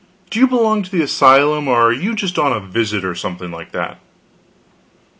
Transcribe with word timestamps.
Do 0.31 0.39
you 0.39 0.47
belong 0.47 0.81
to 0.81 0.89
the 0.89 1.03
asylum, 1.03 1.67
or 1.67 1.79
are 1.79 1.91
you 1.93 2.15
just 2.15 2.39
on 2.39 2.51
a 2.51 2.59
visit 2.59 3.05
or 3.05 3.13
something 3.13 3.51
like 3.51 3.71
that?" 3.71 3.99